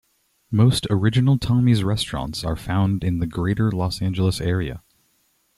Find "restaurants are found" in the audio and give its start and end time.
1.83-3.03